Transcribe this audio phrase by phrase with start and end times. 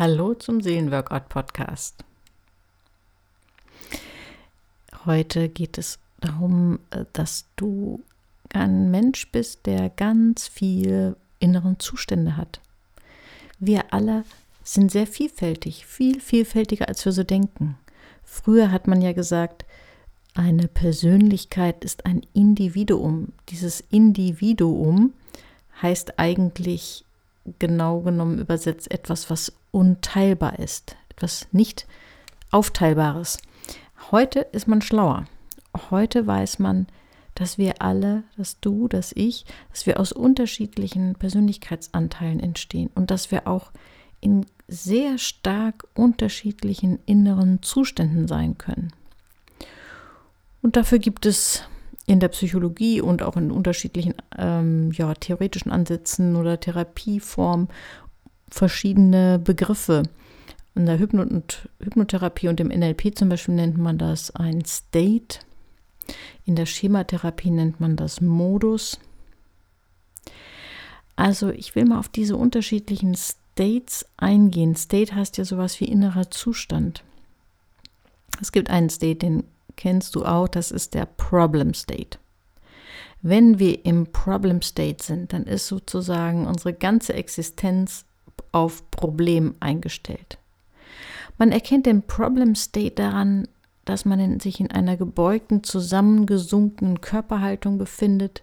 [0.00, 2.04] Hallo zum Seelenworkout Podcast.
[5.04, 8.02] Heute geht es darum, äh, dass du
[8.50, 12.62] ein Mensch bist, der ganz viele inneren Zustände hat.
[13.58, 14.24] Wir alle
[14.62, 17.76] sind sehr vielfältig, viel vielfältiger als wir so denken.
[18.24, 19.66] Früher hat man ja gesagt,
[20.32, 23.34] eine Persönlichkeit ist ein Individuum.
[23.50, 25.12] Dieses Individuum
[25.82, 27.04] heißt eigentlich
[27.58, 31.86] genau genommen übersetzt etwas, was unteilbar ist, etwas nicht
[32.50, 33.38] Aufteilbares.
[34.10, 35.26] Heute ist man schlauer.
[35.90, 36.86] Heute weiß man,
[37.34, 43.30] dass wir alle, dass du, dass ich, dass wir aus unterschiedlichen Persönlichkeitsanteilen entstehen und dass
[43.30, 43.70] wir auch
[44.20, 48.92] in sehr stark unterschiedlichen inneren Zuständen sein können.
[50.62, 51.64] Und dafür gibt es
[52.06, 57.68] in der Psychologie und auch in unterschiedlichen ähm, ja, theoretischen Ansätzen oder Therapieformen
[58.50, 60.02] verschiedene Begriffe.
[60.74, 65.40] In der Hypno und Hypnotherapie und im NLP zum Beispiel nennt man das ein State.
[66.44, 68.98] In der Schematherapie nennt man das Modus.
[71.16, 74.74] Also ich will mal auf diese unterschiedlichen States eingehen.
[74.74, 77.04] State heißt ja sowas wie innerer Zustand.
[78.40, 79.44] Es gibt einen State, den
[79.80, 82.18] kennst du auch, das ist der Problem State.
[83.22, 88.04] Wenn wir im Problem State sind, dann ist sozusagen unsere ganze Existenz
[88.52, 90.38] auf Problem eingestellt.
[91.38, 93.48] Man erkennt den Problem State daran,
[93.86, 98.42] dass man in, sich in einer gebeugten, zusammengesunkenen Körperhaltung befindet,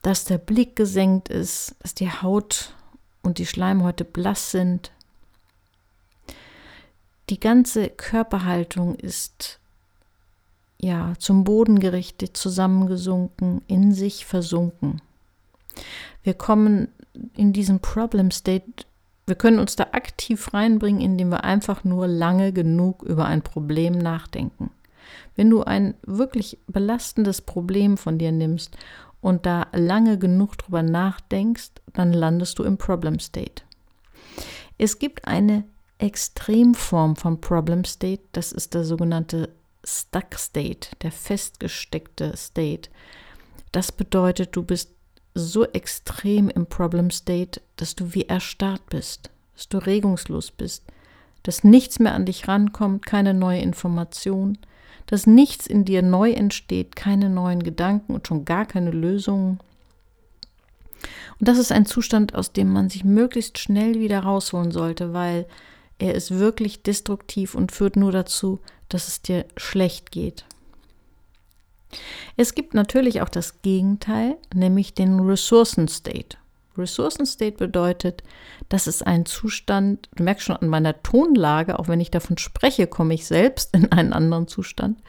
[0.00, 2.74] dass der Blick gesenkt ist, dass die Haut
[3.22, 4.92] und die Schleimhäute blass sind.
[7.28, 9.60] Die ganze Körperhaltung ist
[10.78, 15.00] ja, zum Boden gerichtet, zusammengesunken, in sich versunken.
[16.22, 16.88] Wir kommen
[17.34, 18.84] in diesen Problem State,
[19.26, 23.98] wir können uns da aktiv reinbringen, indem wir einfach nur lange genug über ein Problem
[23.98, 24.70] nachdenken.
[25.34, 28.76] Wenn du ein wirklich belastendes Problem von dir nimmst
[29.20, 33.62] und da lange genug drüber nachdenkst, dann landest du im Problem State.
[34.78, 35.64] Es gibt eine
[35.98, 39.48] Extremform von Problem State, das ist der sogenannte
[39.86, 42.90] Stuck State, der festgesteckte State.
[43.72, 44.90] Das bedeutet, du bist
[45.34, 50.84] so extrem im Problem State, dass du wie erstarrt bist, dass du regungslos bist,
[51.42, 54.58] dass nichts mehr an dich rankommt, keine neue Information,
[55.06, 59.60] dass nichts in dir neu entsteht, keine neuen Gedanken und schon gar keine Lösungen.
[61.38, 65.46] Und das ist ein Zustand, aus dem man sich möglichst schnell wieder rausholen sollte, weil
[65.98, 70.44] er ist wirklich destruktiv und führt nur dazu, dass es dir schlecht geht.
[72.36, 76.36] Es gibt natürlich auch das Gegenteil, nämlich den Ressourcen-State.
[76.76, 78.22] Ressourcen-State bedeutet,
[78.68, 82.86] das ist ein Zustand, du merkst schon an meiner Tonlage, auch wenn ich davon spreche,
[82.86, 85.00] komme ich selbst in einen anderen Zustand.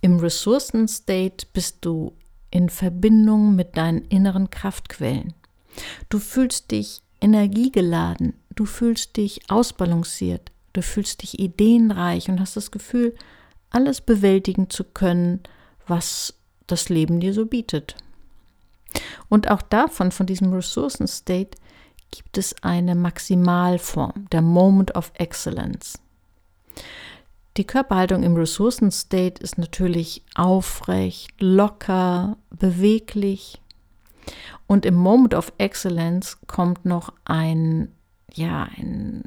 [0.00, 2.14] Im Ressourcen-State bist du
[2.50, 5.34] in Verbindung mit deinen inneren Kraftquellen.
[6.08, 12.70] Du fühlst dich energiegeladen, du fühlst dich ausbalanciert, du fühlst dich ideenreich und hast das
[12.70, 13.14] Gefühl,
[13.70, 15.40] alles bewältigen zu können,
[15.86, 16.34] was
[16.66, 17.96] das Leben dir so bietet.
[19.28, 21.58] Und auch davon, von diesem Ressourcen-State,
[22.10, 26.00] gibt es eine Maximalform, der Moment of Excellence.
[27.56, 33.60] Die Körperhaltung im Ressourcen-State ist natürlich aufrecht, locker, beweglich.
[34.66, 37.92] Und im Moment of Excellence kommt noch ein,
[38.32, 39.24] ja, ein,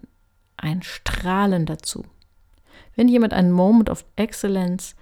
[0.64, 2.04] ein Strahlen dazu.
[2.96, 4.96] Wenn jemand einen Moment of Excellence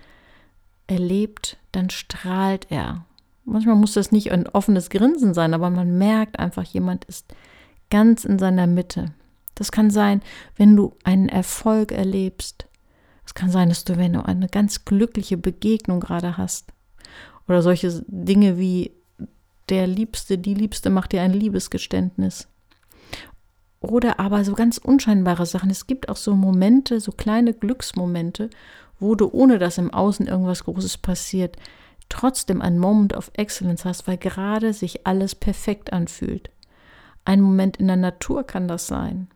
[0.88, 3.06] erlebt, dann strahlt er.
[3.46, 7.34] Manchmal muss das nicht ein offenes Grinsen sein, aber man merkt einfach, jemand ist
[7.90, 9.14] ganz in seiner Mitte.
[9.56, 10.22] Das kann sein,
[10.56, 12.68] wenn du einen Erfolg erlebst.
[13.26, 16.72] Es kann sein, dass du, wenn du eine ganz glückliche Begegnung gerade hast.
[17.48, 18.92] Oder solche Dinge wie
[19.70, 22.48] der Liebste, die Liebste macht dir ein Liebesgeständnis.
[23.82, 25.72] Oder aber so ganz unscheinbare Sachen.
[25.72, 28.50] Es gibt auch so Momente, so kleine Glücksmomente,
[29.00, 31.58] wo du, ohne dass im Außen irgendwas Großes passiert,
[32.08, 36.52] trotzdem einen Moment of Excellence hast, weil gerade sich alles perfekt anfühlt.
[37.26, 39.28] Ein Moment in der Natur kann das sein.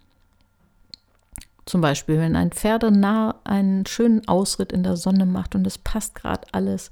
[1.65, 6.13] Zum Beispiel, wenn ein Pferdenah einen schönen Ausritt in der Sonne macht und es passt
[6.13, 6.91] gerade alles,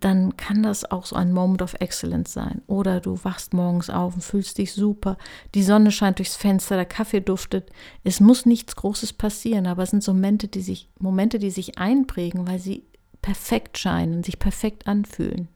[0.00, 2.62] dann kann das auch so ein Moment of Excellence sein.
[2.66, 5.16] Oder du wachst morgens auf und fühlst dich super,
[5.54, 7.70] die Sonne scheint durchs Fenster, der Kaffee duftet.
[8.04, 11.78] Es muss nichts Großes passieren, aber es sind so Momente, die sich, Momente, die sich
[11.78, 12.84] einprägen, weil sie
[13.20, 15.48] perfekt scheinen, sich perfekt anfühlen.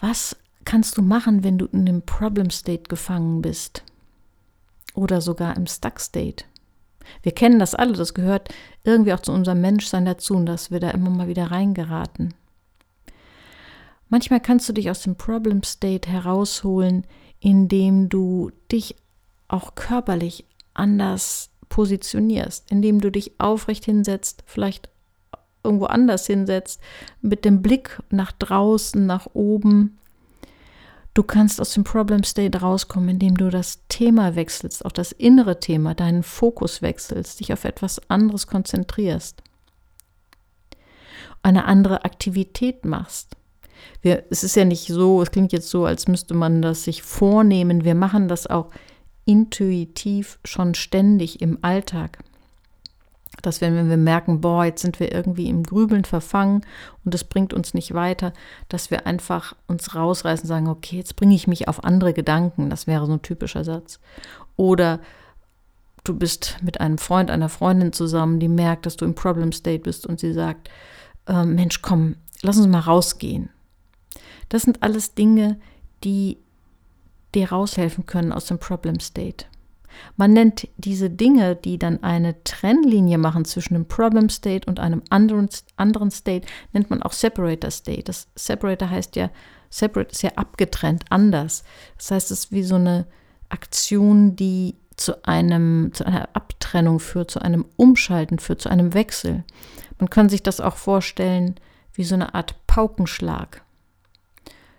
[0.00, 3.82] Was kannst du machen, wenn du in dem Problem State gefangen bist?
[4.98, 6.44] oder sogar im Stuck State.
[7.22, 8.48] Wir kennen das alle, das gehört
[8.84, 12.34] irgendwie auch zu unserem Menschsein dazu, dass wir da immer mal wieder reingeraten.
[14.08, 17.04] Manchmal kannst du dich aus dem Problem State herausholen,
[17.40, 18.96] indem du dich
[19.48, 20.44] auch körperlich
[20.74, 24.88] anders positionierst, indem du dich aufrecht hinsetzt, vielleicht
[25.62, 26.80] irgendwo anders hinsetzt,
[27.20, 29.98] mit dem Blick nach draußen, nach oben.
[31.18, 35.58] Du kannst aus dem Problem State rauskommen, indem du das Thema wechselst, auch das innere
[35.58, 39.42] Thema, deinen Fokus wechselst, dich auf etwas anderes konzentrierst,
[41.42, 43.34] eine andere Aktivität machst.
[44.00, 47.02] Wir, es ist ja nicht so, es klingt jetzt so, als müsste man das sich
[47.02, 47.82] vornehmen.
[47.82, 48.70] Wir machen das auch
[49.24, 52.20] intuitiv schon ständig im Alltag.
[53.42, 56.62] Dass wenn wir merken, boah, jetzt sind wir irgendwie im Grübeln verfangen
[57.04, 58.32] und es bringt uns nicht weiter,
[58.68, 62.68] dass wir einfach uns rausreißen und sagen, okay, jetzt bringe ich mich auf andere Gedanken.
[62.68, 64.00] Das wäre so ein typischer Satz.
[64.56, 65.00] Oder
[66.04, 69.84] du bist mit einem Freund, einer Freundin zusammen, die merkt, dass du im Problem State
[69.84, 70.68] bist und sie sagt,
[71.26, 73.50] äh, Mensch, komm, lass uns mal rausgehen.
[74.48, 75.60] Das sind alles Dinge,
[76.04, 76.38] die
[77.34, 79.44] dir raushelfen können aus dem Problem State.
[80.16, 85.02] Man nennt diese Dinge, die dann eine Trennlinie machen zwischen dem Problem State und einem
[85.10, 88.04] anderen, anderen State, nennt man auch Separator State.
[88.04, 89.30] Das Separator heißt ja,
[89.70, 91.64] Separate ist ja abgetrennt, anders.
[91.96, 93.06] Das heißt, es ist wie so eine
[93.48, 99.44] Aktion, die zu einem, zu einer Abtrennung führt, zu einem Umschalten führt, zu einem Wechsel.
[99.98, 101.56] Man kann sich das auch vorstellen
[101.92, 103.62] wie so eine Art Paukenschlag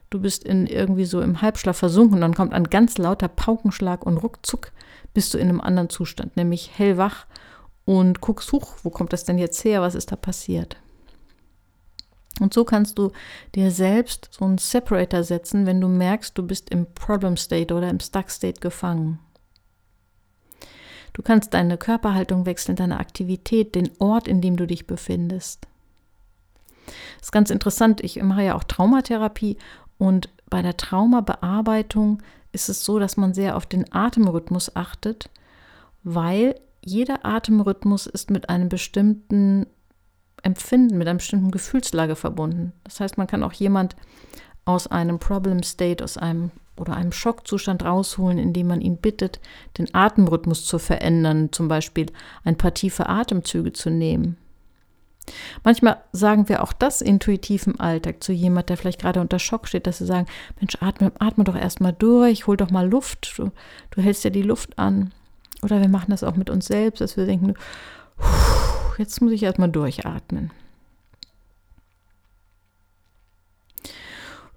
[0.10, 4.18] du bist in irgendwie so im Halbschlaf versunken, dann kommt ein ganz lauter Paukenschlag und
[4.18, 4.72] ruckzuck
[5.14, 7.26] bist du in einem anderen Zustand, nämlich hellwach
[7.86, 10.78] und guckst hoch, wo kommt das denn jetzt her, was ist da passiert?
[12.40, 13.12] Und so kannst du
[13.56, 17.90] dir selbst so einen Separator setzen, wenn du merkst, du bist im Problem State oder
[17.90, 19.20] im Stuck State gefangen.
[21.14, 25.68] Du kannst deine Körperhaltung wechseln, deine Aktivität, den Ort, in dem du dich befindest.
[27.18, 28.02] Das ist ganz interessant.
[28.02, 29.58] Ich mache ja auch Traumatherapie
[29.98, 35.30] und bei der Traumabearbeitung ist es so, dass man sehr auf den Atemrhythmus achtet,
[36.04, 39.68] weil jeder Atemrhythmus ist mit einem bestimmten
[40.42, 42.74] Empfinden, mit einer bestimmten Gefühlslage verbunden.
[42.84, 43.96] Das heißt, man kann auch jemand
[44.66, 49.40] aus einem Problem State, aus einem oder einem Schockzustand rausholen, indem man ihn bittet,
[49.78, 52.08] den Atemrhythmus zu verändern, zum Beispiel
[52.46, 54.38] ein paar tiefe Atemzüge zu nehmen.
[55.64, 59.68] Manchmal sagen wir auch das intuitiv im Alltag zu jemand, der vielleicht gerade unter Schock
[59.68, 60.28] steht, dass sie sagen,
[60.60, 63.52] Mensch, atme, atme doch erstmal durch, hol doch mal Luft, du,
[63.92, 65.12] du hältst ja die Luft an.
[65.62, 67.54] Oder wir machen das auch mit uns selbst, dass wir denken,
[68.98, 70.52] jetzt muss ich erstmal durchatmen.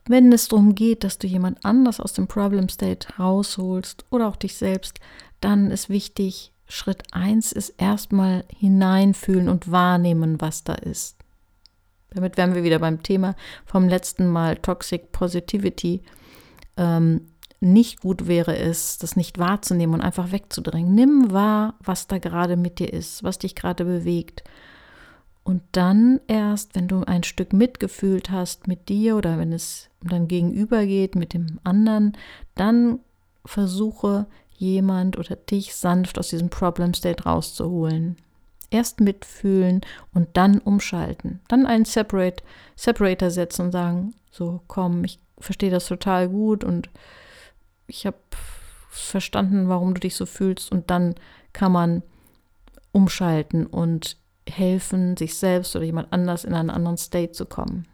[0.07, 4.37] Wenn es darum geht, dass du jemand anders aus dem Problem State rausholst oder auch
[4.37, 4.99] dich selbst,
[5.41, 11.19] dann ist wichtig, Schritt 1 ist erstmal hineinfühlen und wahrnehmen, was da ist.
[12.15, 13.37] Damit wären wir wieder beim Thema
[13.67, 16.01] vom letzten Mal Toxic Positivity.
[16.79, 17.27] Ähm,
[17.61, 20.95] nicht gut wäre es, das nicht wahrzunehmen und einfach wegzudrängen.
[20.95, 24.43] Nimm wahr, was da gerade mit dir ist, was dich gerade bewegt.
[25.45, 30.27] Und dann erst, wenn du ein Stück mitgefühlt hast mit dir oder wenn es dein
[30.27, 32.17] Gegenüber geht, mit dem anderen,
[32.55, 33.01] dann
[33.45, 34.27] versuche
[34.63, 38.17] jemand oder dich sanft aus diesem Problem State rauszuholen.
[38.71, 39.83] Erst mitfühlen
[40.15, 41.41] und dann umschalten.
[41.49, 42.43] Dann einen Separate,
[42.77, 46.89] Separator setzen und sagen, so komm, ich verstehe das total gut und
[47.87, 48.17] ich habe
[48.89, 51.17] verstanden, warum du dich so fühlst und dann
[51.53, 52.03] kann man
[52.93, 54.17] umschalten und
[54.49, 57.87] helfen, sich selbst oder jemand anders in einen anderen State zu kommen.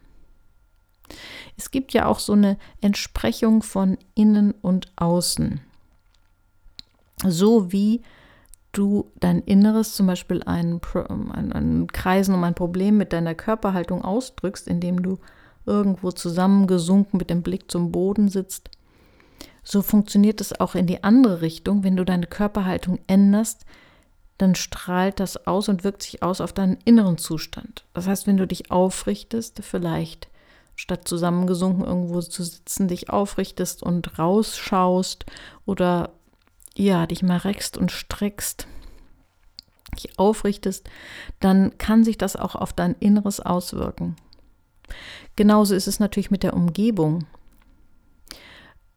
[1.57, 5.61] Es gibt ja auch so eine Entsprechung von innen und außen
[7.25, 8.01] so wie
[8.71, 14.03] du dein Inneres, zum Beispiel einen, einen, einen Kreisen um ein Problem mit deiner Körperhaltung
[14.03, 15.17] ausdrückst, indem du
[15.65, 18.69] irgendwo zusammengesunken mit dem Blick zum Boden sitzt,
[19.63, 21.83] so funktioniert es auch in die andere Richtung.
[21.83, 23.65] Wenn du deine Körperhaltung änderst,
[24.39, 27.85] dann strahlt das aus und wirkt sich aus auf deinen inneren Zustand.
[27.93, 30.29] Das heißt, wenn du dich aufrichtest, vielleicht
[30.75, 35.25] statt zusammengesunken irgendwo zu sitzen, dich aufrichtest und rausschaust
[35.65, 36.13] oder
[36.75, 38.67] ja, dich mal reckst und streckst,
[39.95, 40.89] dich aufrichtest,
[41.39, 44.15] dann kann sich das auch auf dein Inneres auswirken.
[45.35, 47.25] Genauso ist es natürlich mit der Umgebung.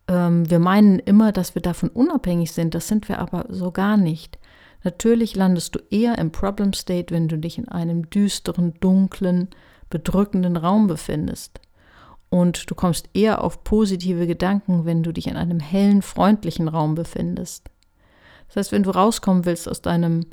[0.08, 3.96] Ähm, wir meinen immer, dass wir davon unabhängig sind, das sind wir aber so gar
[3.96, 4.38] nicht.
[4.84, 9.48] Natürlich landest du eher im Problem State, wenn du dich in einem düsteren, dunklen,
[9.90, 11.60] bedrückenden Raum befindest.
[12.32, 16.94] Und du kommst eher auf positive Gedanken, wenn du dich in einem hellen, freundlichen Raum
[16.94, 17.68] befindest.
[18.46, 20.24] Das heißt, wenn du rauskommen willst aus deinem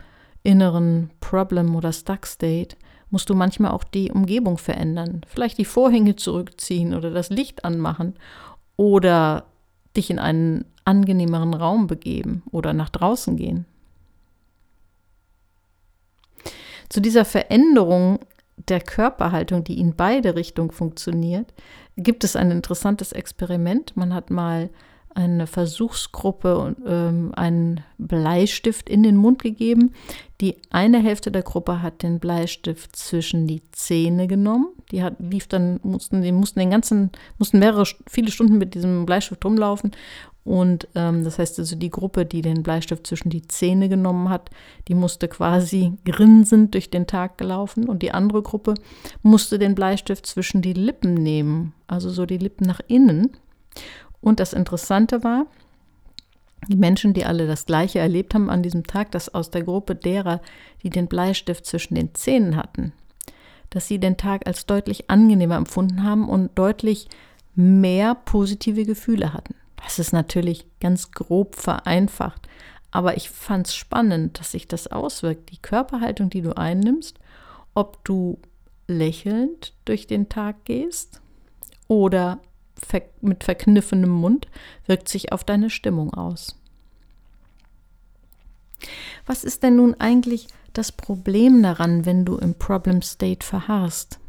[0.42, 2.78] inneren Problem oder Stuck State,
[3.10, 5.24] musst du manchmal auch die Umgebung verändern.
[5.28, 8.14] Vielleicht die Vorhänge zurückziehen oder das Licht anmachen
[8.78, 9.44] oder
[9.98, 13.66] dich in einen angenehmeren Raum begeben oder nach draußen gehen.
[16.88, 18.20] Zu dieser Veränderung
[18.68, 21.54] der Körperhaltung, die in beide Richtungen funktioniert,
[22.00, 23.96] gibt es ein interessantes Experiment.
[23.96, 24.70] Man hat mal
[25.16, 29.94] eine Versuchsgruppe ähm, einen Bleistift in den Mund gegeben.
[30.42, 34.68] Die eine Hälfte der Gruppe hat den Bleistift zwischen die Zähne genommen.
[34.92, 39.06] Die hat, lief dann, mussten, die mussten den ganzen, mussten mehrere, viele Stunden mit diesem
[39.06, 39.92] Bleistift rumlaufen.
[40.46, 44.50] Und ähm, das heißt also, die Gruppe, die den Bleistift zwischen die Zähne genommen hat,
[44.88, 47.90] die musste quasi grinsend durch den Tag gelaufen.
[47.90, 48.76] Und die andere Gruppe
[49.22, 53.32] musste den Bleistift zwischen die Lippen nehmen, also so die Lippen nach innen.
[54.22, 55.46] Und das Interessante war,
[56.68, 59.96] die Menschen, die alle das Gleiche erlebt haben an diesem Tag, dass aus der Gruppe
[59.96, 60.42] derer,
[60.84, 62.92] die den Bleistift zwischen den Zähnen hatten,
[63.70, 67.08] dass sie den Tag als deutlich angenehmer empfunden haben und deutlich
[67.56, 69.56] mehr positive Gefühle hatten.
[69.84, 72.48] Das ist natürlich ganz grob vereinfacht,
[72.92, 77.20] aber ich fand es spannend, dass sich das auswirkt, die Körperhaltung, die du einnimmst,
[77.74, 78.40] ob du
[78.88, 81.22] lächelnd durch den Tag gehst
[81.88, 82.40] oder
[83.22, 84.48] mit verkniffenem Mund
[84.86, 86.56] wirkt sich auf deine Stimmung aus.
[89.26, 94.20] Was ist denn nun eigentlich das Problem daran, wenn du im Problem State verharrst?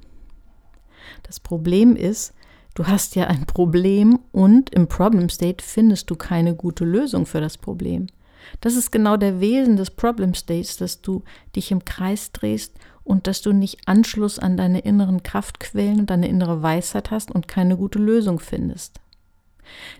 [1.22, 2.34] Das Problem ist,
[2.74, 7.40] du hast ja ein Problem und im Problem State findest du keine gute Lösung für
[7.40, 8.06] das Problem.
[8.60, 11.22] Das ist genau der Wesen des Problem States, dass du
[11.54, 16.28] dich im Kreis drehst und dass du nicht Anschluss an deine inneren Kraftquellen und deine
[16.28, 19.00] innere Weisheit hast und keine gute Lösung findest.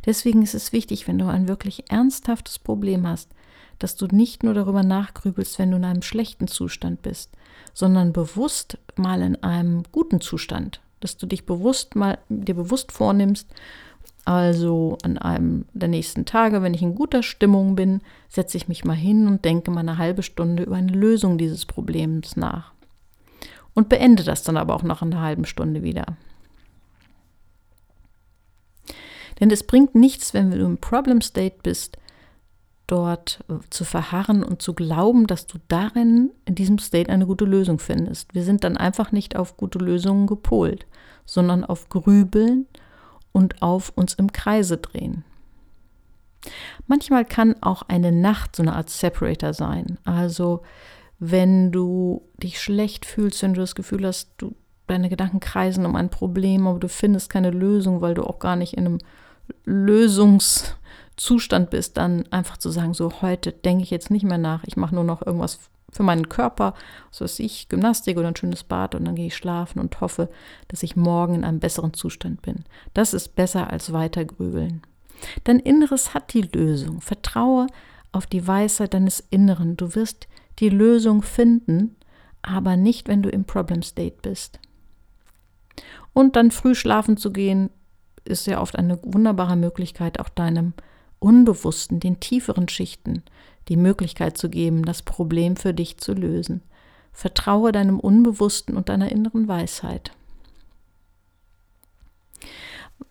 [0.06, 3.30] Deswegen ist es wichtig, wenn du ein wirklich ernsthaftes Problem hast,
[3.78, 7.30] dass du nicht nur darüber nachgrübelst, wenn du in einem schlechten Zustand bist,
[7.72, 13.48] sondern bewusst mal in einem guten Zustand, dass du dich bewusst mal dir bewusst vornimmst,
[14.26, 18.84] also an einem der nächsten Tage, wenn ich in guter Stimmung bin, setze ich mich
[18.84, 22.72] mal hin und denke mal eine halbe Stunde über eine Lösung dieses Problems nach
[23.74, 26.06] und beende das dann aber auch nach einer halben Stunde wieder.
[29.40, 31.96] Denn es bringt nichts, wenn du im Problem State bist,
[32.86, 37.44] dort äh, zu verharren und zu glauben, dass du darin, in diesem State, eine gute
[37.44, 38.34] Lösung findest.
[38.34, 40.86] Wir sind dann einfach nicht auf gute Lösungen gepolt,
[41.24, 42.66] sondern auf Grübeln
[43.32, 45.24] und auf uns im Kreise drehen.
[46.86, 49.98] Manchmal kann auch eine Nacht so eine Art Separator sein.
[50.04, 50.62] Also
[51.20, 54.54] wenn du dich schlecht fühlst, wenn du das Gefühl hast, du,
[54.86, 58.56] deine Gedanken kreisen um ein Problem, aber du findest keine Lösung, weil du auch gar
[58.56, 58.98] nicht in einem
[59.64, 64.76] Lösungszustand bist, dann einfach zu sagen, so heute denke ich jetzt nicht mehr nach, ich
[64.76, 65.60] mache nur noch irgendwas
[65.92, 66.74] für meinen Körper,
[67.10, 70.30] so dass ich Gymnastik oder ein schönes Bad und dann gehe ich schlafen und hoffe,
[70.68, 72.64] dass ich morgen in einem besseren Zustand bin.
[72.94, 74.82] Das ist besser als weiter grübeln.
[75.44, 77.00] Dein Inneres hat die Lösung.
[77.00, 77.66] Vertraue
[78.12, 79.76] auf die Weisheit deines Inneren.
[79.76, 80.28] Du wirst
[80.60, 81.96] die Lösung finden,
[82.42, 84.60] aber nicht, wenn du im Problem State bist.
[86.12, 87.70] Und dann früh schlafen zu gehen,
[88.24, 90.74] ist ja oft eine wunderbare Möglichkeit, auch deinem
[91.18, 93.22] Unbewussten, den tieferen Schichten,
[93.68, 96.62] die Möglichkeit zu geben, das Problem für dich zu lösen.
[97.12, 100.12] Vertraue deinem Unbewussten und deiner inneren Weisheit.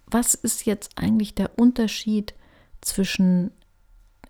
[0.07, 2.33] Was ist jetzt eigentlich der Unterschied
[2.81, 3.51] zwischen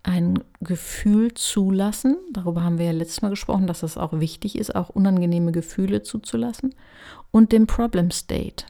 [0.02, 2.16] ein Gefühl zulassen.
[2.32, 6.02] Darüber haben wir ja letztes Mal gesprochen, dass es auch wichtig ist, auch unangenehme Gefühle
[6.02, 6.74] zuzulassen.
[7.30, 8.64] Und dem Problem State.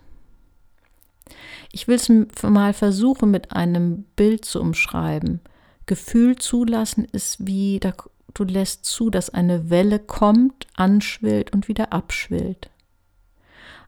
[1.72, 2.10] Ich will es
[2.42, 5.40] mal versuchen, mit einem Bild zu umschreiben.
[5.87, 12.70] Gefühl zulassen ist wie, du lässt zu, dass eine Welle kommt, anschwillt und wieder abschwillt.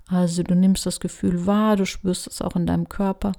[0.09, 3.33] Also du nimmst das Gefühl wahr, du spürst es auch in deinem Körper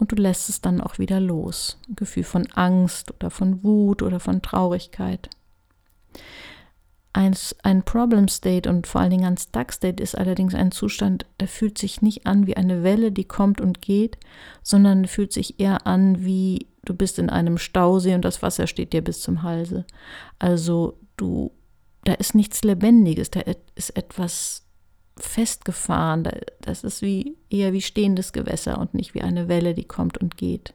[0.00, 1.78] und du lässt es dann auch wieder los.
[1.88, 5.28] Ein Gefühl von Angst oder von Wut oder von Traurigkeit.
[7.12, 11.26] Ein, ein Problem State und vor allen Dingen ein Stuck State ist allerdings ein Zustand,
[11.38, 14.16] der fühlt sich nicht an wie eine Welle, die kommt und geht,
[14.62, 18.94] sondern fühlt sich eher an wie du bist in einem Stausee und das Wasser steht
[18.94, 19.84] dir bis zum Halse.
[20.38, 21.52] Also du,
[22.04, 23.40] da ist nichts Lebendiges, da
[23.74, 24.64] ist etwas
[25.22, 26.28] festgefahren.
[26.60, 30.36] Das ist wie, eher wie stehendes Gewässer und nicht wie eine Welle, die kommt und
[30.36, 30.74] geht.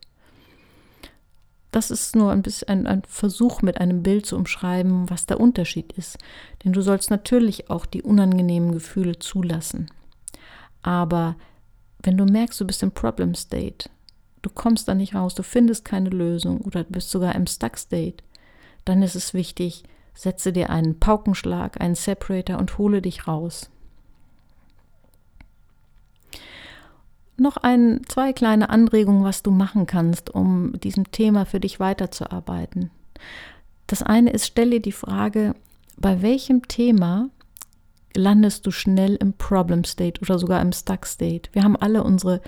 [1.71, 5.41] Das ist nur ein bisschen ein, ein, Versuch, mit einem Bild zu umschreiben, was der
[5.41, 6.17] Unterschied ist.
[6.63, 9.87] Denn du sollst natürlich auch die unangenehmen Gefühle zulassen.
[10.83, 11.35] Aber
[12.01, 13.89] wenn du merkst, du bist im Problem State,
[14.41, 17.77] du kommst da nicht raus, du findest keine Lösung oder du bist sogar im Stuck
[17.77, 18.23] State,
[18.85, 19.83] dann ist es wichtig,
[20.13, 23.69] setze dir einen Paukenschlag, einen Separator und hole dich raus.
[27.37, 32.91] Noch ein, zwei kleine Anregungen, was du machen kannst, um diesem Thema für dich weiterzuarbeiten.
[33.87, 35.53] Das eine ist, stelle die Frage,
[35.97, 37.29] bei welchem Thema
[38.15, 41.49] landest du schnell im Problem State oder sogar im Stuck State?
[41.53, 42.41] Wir haben alle unsere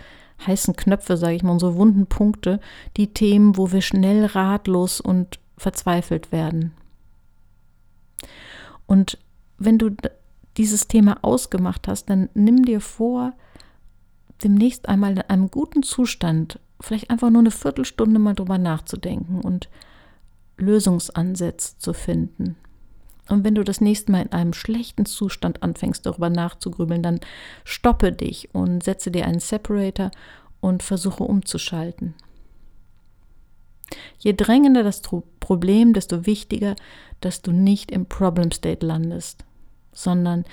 [0.45, 2.59] heißen Knöpfe, sage ich mal, unsere wunden Punkte,
[2.95, 6.73] die Themen, wo wir schnell ratlos und verzweifelt werden.
[8.85, 9.17] Und
[9.57, 9.89] wenn du
[10.57, 13.33] dieses Thema ausgemacht hast, dann nimm dir vor,
[14.43, 19.69] demnächst einmal in einem guten Zustand, vielleicht einfach nur eine Viertelstunde mal drüber nachzudenken und
[20.57, 22.55] Lösungsansätze zu finden.
[23.29, 27.19] Und wenn du das nächste Mal in einem schlechten Zustand anfängst, darüber nachzugrübeln, dann
[27.63, 30.11] stoppe dich und setze dir einen Separator
[30.61, 32.13] und versuche umzuschalten.
[34.19, 35.01] Je drängender das
[35.39, 36.75] Problem, desto wichtiger,
[37.21, 39.45] dass du nicht im Problem State landest,
[39.91, 40.45] sondern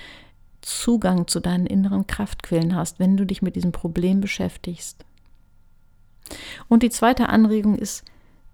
[0.65, 5.05] Zugang zu deinen inneren Kraftquellen hast, wenn du dich mit diesem Problem beschäftigst.
[6.69, 8.05] Und die zweite Anregung ist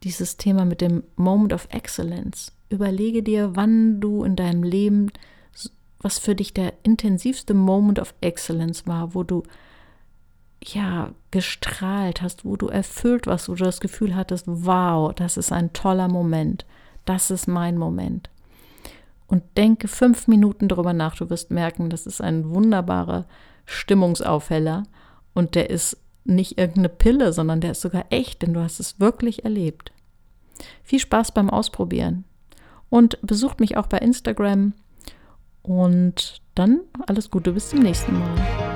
[0.02, 2.52] dieses Thema mit dem Moment of Excellence.
[2.68, 5.12] Überlege dir, wann du in deinem Leben,
[6.00, 9.42] was für dich der intensivste Moment of Excellence war, wo du
[10.64, 15.52] ja gestrahlt hast, wo du erfüllt warst, wo du das Gefühl hattest, wow, das ist
[15.52, 16.66] ein toller Moment,
[17.04, 18.30] das ist mein Moment
[19.30, 21.16] und denke fünf Minuten darüber nach.
[21.16, 23.26] Du wirst merken, das ist ein wunderbarer
[23.64, 24.82] Stimmungsaufheller
[25.34, 28.98] und der ist nicht irgendeine Pille, sondern der ist sogar echt, denn du hast es
[28.98, 29.92] wirklich erlebt.
[30.82, 32.24] Viel Spaß beim Ausprobieren
[32.90, 34.74] und besucht mich auch bei Instagram
[35.62, 38.69] und dann alles Gute bis zum nächsten Mal.